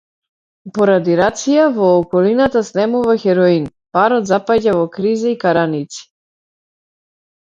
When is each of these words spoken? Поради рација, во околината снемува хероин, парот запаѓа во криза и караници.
Поради 0.75 1.15
рација, 1.17 1.65
во 1.73 1.89
околината 1.97 2.63
снемува 2.69 3.15
хероин, 3.23 3.67
парот 3.97 4.29
запаѓа 4.31 4.73
во 4.79 4.87
криза 4.97 5.29
и 5.33 5.35
караници. 5.45 6.01